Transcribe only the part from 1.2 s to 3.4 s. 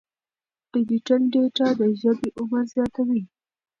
ډیټا د ژبې عمر زیاتوي.